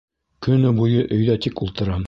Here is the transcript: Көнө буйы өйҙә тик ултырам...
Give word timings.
Көнө 0.45 0.71
буйы 0.81 1.05
өйҙә 1.19 1.39
тик 1.47 1.65
ултырам... 1.67 1.99